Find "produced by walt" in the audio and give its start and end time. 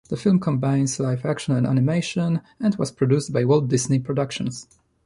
2.91-3.67